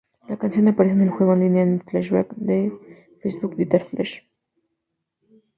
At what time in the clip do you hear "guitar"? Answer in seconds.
3.55-3.83